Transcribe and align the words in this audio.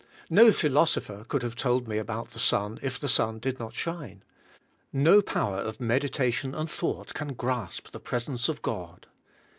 No 0.31 0.51
philosopher 0.51 1.25
could 1.27 1.43
have 1.43 1.55
told 1.55 1.87
me 1.87 1.99
about 1.99 2.31
the 2.31 2.39
sun 2.39 2.79
if 2.81 2.97
the 2.97 3.07
sun 3.07 3.37
did 3.37 3.59
not 3.59 3.75
shine. 3.75 4.23
No 4.91 5.21
power 5.21 5.57
of 5.59 5.79
meditation 5.79 6.55
and 6.55 6.67
thought 6.67 7.13
can 7.13 7.35
grasp 7.35 7.91
the 7.91 7.99
presence 7.99 8.49
of 8.49 8.63
God. 8.63 9.05